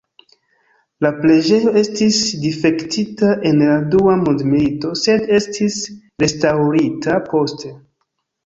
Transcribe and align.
La 1.05 1.09
preĝejo 1.17 1.73
estis 1.81 2.21
difektita 2.45 3.29
en 3.51 3.61
la 3.67 3.77
dua 3.97 4.17
mondmilito, 4.23 4.95
sed 5.03 5.29
estis 5.41 5.79
restaŭrita 6.25 7.21
poste. 7.31 7.77